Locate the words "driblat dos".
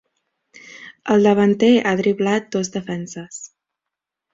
2.03-2.77